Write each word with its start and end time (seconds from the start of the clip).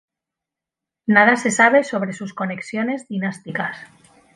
Nada 1.05 1.35
se 1.35 1.51
sabe 1.51 1.83
sobre 1.83 2.13
sus 2.13 2.33
conexiones 2.33 3.07
dinásticas. 3.07 3.77